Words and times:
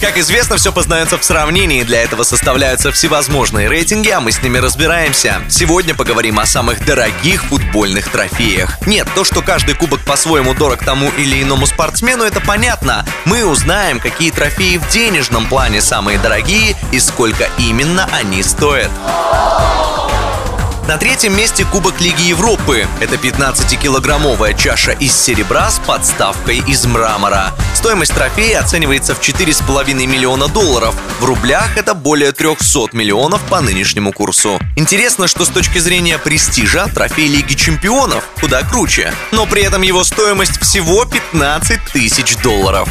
Как 0.00 0.16
известно, 0.16 0.56
все 0.56 0.72
познается 0.72 1.18
в 1.18 1.24
сравнении. 1.24 1.82
Для 1.82 2.02
этого 2.02 2.22
составляются 2.22 2.92
всевозможные 2.92 3.68
рейтинги, 3.68 4.10
а 4.10 4.20
мы 4.20 4.30
с 4.30 4.40
ними 4.40 4.58
разбираемся. 4.58 5.42
Сегодня 5.48 5.94
поговорим 5.94 6.38
о 6.38 6.46
самых 6.46 6.84
дорогих 6.84 7.44
футбольных 7.44 8.08
трофеях. 8.08 8.78
Нет, 8.86 9.08
то, 9.16 9.24
что 9.24 9.42
каждый 9.42 9.74
кубок 9.74 10.00
по-своему 10.04 10.54
дорог 10.54 10.84
тому 10.84 11.10
или 11.18 11.42
иному 11.42 11.66
спортсмену, 11.66 12.22
это 12.22 12.40
понятно. 12.40 13.04
Мы 13.24 13.44
узнаем, 13.44 13.98
какие 13.98 14.30
трофеи 14.30 14.76
в 14.76 14.88
денежном 14.88 15.48
плане 15.48 15.80
самые 15.80 16.18
дорогие 16.18 16.76
и 16.92 17.00
сколько 17.00 17.48
именно 17.58 18.08
они 18.12 18.44
стоят. 18.44 18.90
На 20.88 20.96
третьем 20.96 21.36
месте 21.36 21.66
Кубок 21.66 22.00
Лиги 22.00 22.22
Европы. 22.22 22.86
Это 22.98 23.16
15-килограммовая 23.16 24.56
чаша 24.56 24.92
из 24.92 25.14
серебра 25.14 25.70
с 25.70 25.78
подставкой 25.80 26.62
из 26.66 26.86
мрамора. 26.86 27.52
Стоимость 27.74 28.14
трофея 28.14 28.60
оценивается 28.60 29.14
в 29.14 29.20
4,5 29.20 29.92
миллиона 30.06 30.48
долларов. 30.48 30.96
В 31.20 31.26
рублях 31.26 31.76
это 31.76 31.92
более 31.92 32.32
300 32.32 32.96
миллионов 32.96 33.42
по 33.50 33.60
нынешнему 33.60 34.12
курсу. 34.12 34.58
Интересно, 34.76 35.28
что 35.28 35.44
с 35.44 35.50
точки 35.50 35.76
зрения 35.76 36.16
престижа 36.16 36.86
трофей 36.86 37.28
Лиги 37.28 37.52
Чемпионов 37.52 38.24
куда 38.40 38.62
круче. 38.62 39.12
Но 39.30 39.44
при 39.44 39.64
этом 39.64 39.82
его 39.82 40.04
стоимость 40.04 40.58
всего 40.58 41.04
15 41.04 41.84
тысяч 41.92 42.34
долларов. 42.38 42.88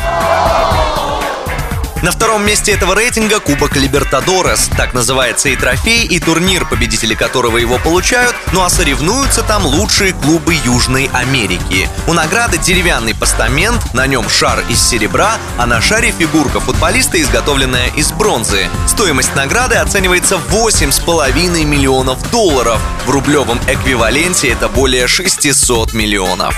На 2.04 2.12
втором 2.12 2.46
месте 2.46 2.74
этого 2.74 2.94
рейтинга 2.94 3.40
Кубок 3.40 3.76
Либертадорес. 3.76 4.70
Так 4.78 4.94
называется 4.94 5.50
и 5.50 5.56
трофей, 5.56 6.06
и 6.06 6.20
турнир, 6.20 6.66
победители 6.66 7.16
которого 7.16 7.58
его 7.58 7.80
получают, 7.80 8.36
ну 8.54 8.64
а 8.64 8.70
соревнуются 8.70 9.42
там 9.42 9.66
лучшие 9.66 10.14
клубы 10.14 10.56
Южной 10.64 11.10
Америки. 11.12 11.90
У 12.06 12.14
награды 12.14 12.60
деревянный 12.60 13.16
постамент, 13.16 13.96
на 13.96 14.06
нем 14.06 14.30
шар 14.30 14.64
из 14.70 14.80
серебра, 14.80 15.38
а 15.58 15.66
на 15.66 15.82
шаре 15.82 16.14
фигурка 16.18 16.60
футболиста, 16.60 17.20
изготовленная 17.20 17.88
из 17.96 18.12
бронзы. 18.12 18.68
Стоимость 18.88 19.36
награды 19.36 19.76
оценивается 19.76 20.38
в 20.38 20.54
8,5 20.54 21.66
миллионов 21.66 22.30
долларов. 22.30 22.80
В 23.08 23.10
рублевом 23.10 23.60
эквиваленте 23.68 24.50
это 24.50 24.70
более 24.70 25.08
600 25.08 25.94
миллионов. 25.94 26.56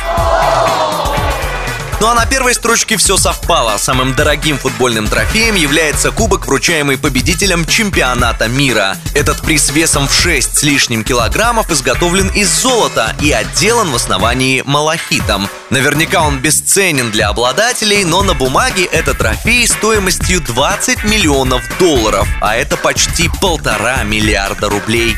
Ну 2.01 2.07
а 2.07 2.13
на 2.13 2.25
первой 2.25 2.53
строчке 2.53 2.95
все 2.95 3.17
совпало. 3.17 3.77
Самым 3.77 4.13
дорогим 4.15 4.57
футбольным 4.57 5.07
трофеем 5.07 5.55
является 5.55 6.11
кубок, 6.11 6.47
вручаемый 6.47 6.97
победителям 6.97 7.65
чемпионата 7.65 8.47
мира. 8.47 8.95
Этот 9.13 9.41
приз 9.41 9.69
весом 9.71 10.07
в 10.07 10.13
6 10.13 10.57
с 10.57 10.63
лишним 10.63 11.03
килограммов 11.03 11.69
изготовлен 11.69 12.29
из 12.29 12.47
золота 12.49 13.13
и 13.21 13.33
отделан 13.33 13.91
в 13.91 13.95
основании 13.95 14.63
малахитом. 14.65 15.49
Наверняка 15.69 16.21
он 16.21 16.39
бесценен 16.39 17.11
для 17.11 17.27
обладателей, 17.27 18.05
но 18.05 18.23
на 18.23 18.33
бумаге 18.33 18.85
это 18.85 19.13
трофей 19.13 19.67
стоимостью 19.67 20.39
20 20.39 21.03
миллионов 21.03 21.63
долларов, 21.79 22.27
а 22.41 22.55
это 22.55 22.77
почти 22.77 23.29
полтора 23.41 24.03
миллиарда 24.03 24.69
рублей. 24.69 25.17